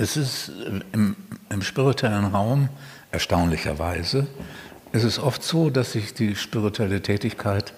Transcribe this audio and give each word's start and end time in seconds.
Es 0.00 0.16
ist 0.16 0.50
im, 0.92 1.14
im 1.50 1.62
spirituellen 1.62 2.24
Raum 2.24 2.70
erstaunlicherweise 3.12 4.26
es 4.92 5.04
ist 5.04 5.18
oft 5.18 5.42
so, 5.42 5.70
dass 5.70 5.92
sich 5.92 6.14
die 6.14 6.34
spirituelle 6.34 7.00
Tätigkeit 7.00 7.74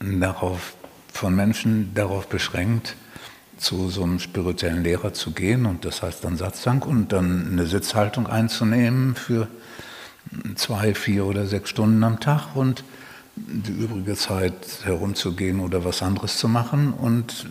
darauf, 0.00 0.74
von 1.12 1.34
Menschen 1.36 1.92
darauf 1.94 2.26
beschränkt, 2.28 2.96
zu 3.56 3.88
so 3.88 4.02
einem 4.02 4.18
spirituellen 4.18 4.82
Lehrer 4.82 5.12
zu 5.12 5.30
gehen 5.30 5.64
und 5.64 5.84
das 5.84 6.02
heißt 6.02 6.24
dann 6.24 6.36
Satzang 6.36 6.82
und 6.82 7.12
dann 7.12 7.52
eine 7.52 7.66
Sitzhaltung 7.66 8.26
einzunehmen 8.26 9.14
für 9.14 9.46
zwei, 10.56 10.92
vier 10.94 11.24
oder 11.24 11.46
sechs 11.46 11.70
Stunden 11.70 12.02
am 12.02 12.18
Tag 12.18 12.56
und 12.56 12.82
die 13.36 13.72
übrige 13.72 14.16
Zeit 14.16 14.54
herumzugehen 14.82 15.60
oder 15.60 15.84
was 15.84 16.02
anderes 16.02 16.38
zu 16.38 16.48
machen 16.48 16.92
und 16.92 17.46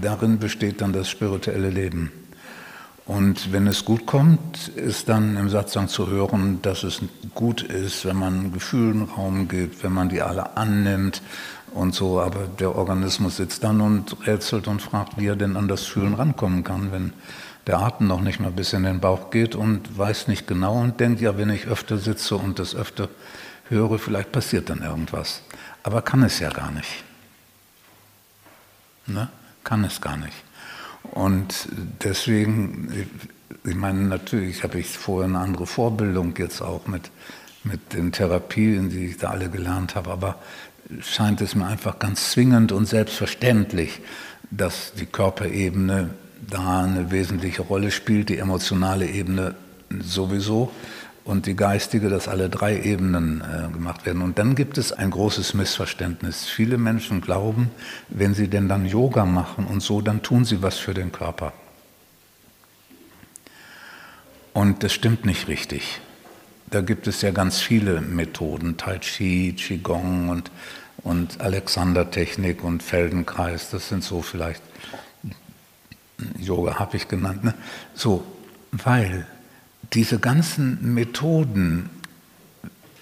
darin 0.00 0.38
besteht 0.38 0.80
dann 0.80 0.92
das 0.92 1.08
spirituelle 1.08 1.70
Leben. 1.70 2.10
Und 3.06 3.52
wenn 3.52 3.66
es 3.66 3.84
gut 3.84 4.06
kommt, 4.06 4.68
ist 4.68 5.10
dann 5.10 5.36
im 5.36 5.50
Satzang 5.50 5.88
zu 5.88 6.08
hören, 6.08 6.62
dass 6.62 6.84
es 6.84 7.00
gut 7.34 7.62
ist, 7.62 8.06
wenn 8.06 8.16
man 8.16 8.52
Gefühlen 8.52 9.02
Raum 9.02 9.46
gibt, 9.46 9.84
wenn 9.84 9.92
man 9.92 10.08
die 10.08 10.22
alle 10.22 10.56
annimmt 10.56 11.20
und 11.74 11.94
so. 11.94 12.20
Aber 12.20 12.46
der 12.46 12.74
Organismus 12.74 13.36
sitzt 13.36 13.62
dann 13.62 13.82
und 13.82 14.26
rätselt 14.26 14.68
und 14.68 14.80
fragt, 14.80 15.18
wie 15.18 15.26
er 15.26 15.36
denn 15.36 15.56
an 15.56 15.68
das 15.68 15.84
Fühlen 15.84 16.14
rankommen 16.14 16.64
kann, 16.64 16.92
wenn 16.92 17.12
der 17.66 17.78
Atem 17.78 18.06
noch 18.06 18.20
nicht 18.20 18.40
mal 18.40 18.50
bis 18.50 18.72
in 18.72 18.84
den 18.84 19.00
Bauch 19.00 19.30
geht 19.30 19.54
und 19.54 19.98
weiß 19.98 20.28
nicht 20.28 20.46
genau 20.46 20.80
und 20.80 20.98
denkt, 20.98 21.20
ja, 21.20 21.36
wenn 21.36 21.50
ich 21.50 21.66
öfter 21.66 21.98
sitze 21.98 22.36
und 22.36 22.58
das 22.58 22.74
öfter 22.74 23.08
höre, 23.68 23.98
vielleicht 23.98 24.32
passiert 24.32 24.70
dann 24.70 24.82
irgendwas. 24.82 25.42
Aber 25.82 26.00
kann 26.00 26.22
es 26.22 26.38
ja 26.38 26.48
gar 26.50 26.70
nicht. 26.70 27.04
Ne? 29.06 29.28
Kann 29.62 29.84
es 29.84 30.00
gar 30.00 30.16
nicht. 30.16 30.36
Und 31.12 31.68
deswegen, 32.02 33.08
ich 33.64 33.74
meine, 33.74 34.00
natürlich 34.00 34.62
habe 34.62 34.78
ich 34.78 34.88
vorher 34.88 35.28
eine 35.28 35.38
andere 35.38 35.66
Vorbildung 35.66 36.34
jetzt 36.38 36.60
auch 36.60 36.86
mit, 36.86 37.10
mit 37.62 37.92
den 37.92 38.12
Therapien, 38.12 38.90
die 38.90 39.06
ich 39.06 39.18
da 39.18 39.30
alle 39.30 39.48
gelernt 39.48 39.94
habe, 39.94 40.10
aber 40.10 40.36
scheint 41.00 41.40
es 41.40 41.54
mir 41.54 41.66
einfach 41.66 41.98
ganz 41.98 42.32
zwingend 42.32 42.72
und 42.72 42.86
selbstverständlich, 42.86 44.00
dass 44.50 44.92
die 44.94 45.06
Körperebene 45.06 46.10
da 46.48 46.84
eine 46.84 47.10
wesentliche 47.10 47.62
Rolle 47.62 47.90
spielt, 47.90 48.28
die 48.28 48.38
emotionale 48.38 49.06
Ebene 49.06 49.54
sowieso 50.00 50.72
und 51.24 51.46
die 51.46 51.56
geistige, 51.56 52.10
dass 52.10 52.28
alle 52.28 52.50
drei 52.50 52.80
Ebenen 52.80 53.40
äh, 53.40 53.72
gemacht 53.72 54.04
werden. 54.04 54.22
Und 54.22 54.38
dann 54.38 54.54
gibt 54.54 54.76
es 54.76 54.92
ein 54.92 55.10
großes 55.10 55.54
Missverständnis. 55.54 56.44
Viele 56.44 56.76
Menschen 56.76 57.22
glauben, 57.22 57.70
wenn 58.08 58.34
sie 58.34 58.48
denn 58.48 58.68
dann 58.68 58.84
Yoga 58.84 59.24
machen 59.24 59.66
und 59.66 59.80
so, 59.80 60.02
dann 60.02 60.22
tun 60.22 60.44
sie 60.44 60.62
was 60.62 60.78
für 60.78 60.92
den 60.92 61.12
Körper. 61.12 61.52
Und 64.52 64.82
das 64.82 64.92
stimmt 64.92 65.24
nicht 65.24 65.48
richtig. 65.48 66.00
Da 66.70 66.80
gibt 66.80 67.06
es 67.06 67.22
ja 67.22 67.30
ganz 67.30 67.60
viele 67.60 68.00
Methoden, 68.00 68.76
Tai 68.76 68.98
Chi, 68.98 69.54
Qigong 69.54 70.28
und, 70.28 70.50
und 70.98 71.40
Alexander-Technik 71.40 72.62
und 72.62 72.82
Feldenkreis, 72.82 73.70
das 73.70 73.88
sind 73.88 74.04
so 74.04 74.22
vielleicht, 74.22 74.62
Yoga 76.38 76.78
habe 76.78 76.96
ich 76.96 77.08
genannt. 77.08 77.44
Ne? 77.44 77.54
So, 77.94 78.24
weil 78.70 79.26
diese 79.92 80.18
ganzen 80.18 80.94
Methoden 80.94 81.90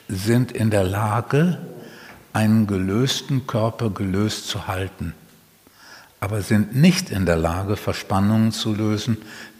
sind 0.08 0.52
in 0.52 0.70
der 0.70 0.84
Lage, 0.84 1.58
einen 2.32 2.66
gelösten 2.66 3.46
Körper 3.46 3.90
gelöst 3.90 4.48
zu 4.48 4.66
halten, 4.66 5.14
aber 6.20 6.40
sind 6.40 6.74
nicht 6.74 7.10
in 7.10 7.26
der 7.26 7.36
Lage, 7.36 7.76
Verspannungen 7.76 8.52
zu 8.52 8.74
lösen, 8.74 9.18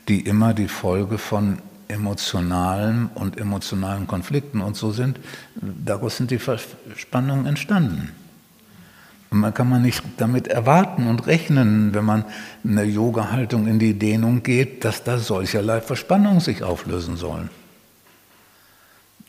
die 0.09 0.21
immer 0.21 0.55
die 0.55 0.69
Folge 0.69 1.19
von 1.19 1.59
emotionalen 1.89 3.11
und 3.15 3.39
emotionalen 3.39 4.07
Konflikten 4.07 4.61
und 4.61 4.77
so 4.77 4.93
sind. 4.93 5.19
Daraus 5.61 6.17
sind 6.17 6.31
die 6.31 6.39
Verspannungen 6.39 7.47
entstanden. 7.47 8.13
Und 9.33 9.39
man 9.39 9.55
kann 9.55 9.71
man 9.71 9.81
nicht 9.81 10.05
damit 10.19 10.47
erwarten 10.47 11.07
und 11.07 11.27
rechnen, 11.27 11.95
wenn 11.95 12.05
man 12.05 12.27
eine 12.65 12.85
Yoga-Haltung 12.85 13.67
in 13.67 13.79
die 13.79 13.99
Dehnung 13.99 14.43
geht, 14.43 14.85
dass 14.85 15.05
da 15.05 15.19
solcherlei 15.19 15.81
Verspannungen 15.81 16.41
sich 16.41 16.63
auflösen 16.63 17.17
sollen. 17.17 17.49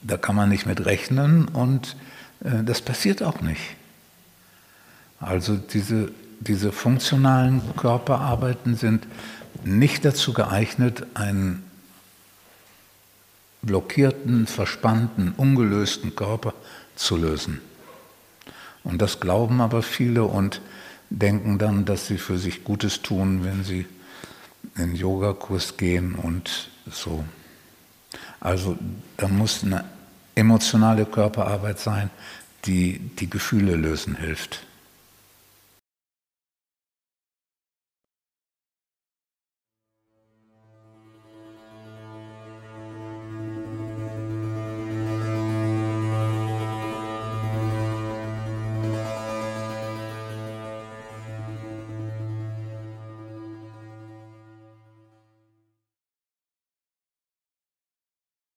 Da 0.01 0.17
kann 0.17 0.35
man 0.35 0.49
nicht 0.49 0.65
mit 0.65 0.85
rechnen 0.85 1.47
und 1.47 1.95
äh, 2.43 2.65
das 2.65 2.81
passiert 2.81 3.23
auch 3.23 3.39
nicht. 3.39 3.61
Also 5.21 5.55
diese, 5.55 6.11
diese 6.41 6.73
funktionalen 6.73 7.61
Körperarbeiten 7.77 8.75
sind 8.75 9.07
nicht 9.63 10.03
dazu 10.03 10.33
geeignet, 10.33 11.07
einen 11.13 11.63
blockierten, 13.61 14.47
verspannten, 14.47 15.31
ungelösten 15.37 16.13
Körper 16.13 16.53
zu 16.97 17.15
lösen. 17.15 17.61
Und 18.83 19.01
das 19.01 19.19
glauben 19.19 19.61
aber 19.61 19.81
viele 19.81 20.23
und 20.23 20.61
denken 21.09 21.57
dann, 21.57 21.85
dass 21.85 22.07
sie 22.07 22.17
für 22.17 22.37
sich 22.37 22.63
Gutes 22.63 23.01
tun, 23.01 23.43
wenn 23.43 23.63
sie 23.63 23.85
in 24.75 24.91
den 24.91 24.95
Yogakurs 24.95 25.77
gehen 25.77 26.15
und 26.15 26.69
so. 26.91 27.23
Also 28.39 28.77
da 29.17 29.27
muss 29.27 29.63
eine 29.63 29.85
emotionale 30.35 31.05
Körperarbeit 31.05 31.79
sein, 31.79 32.09
die 32.65 32.99
die 32.99 33.29
Gefühle 33.29 33.75
lösen 33.75 34.15
hilft. 34.15 34.65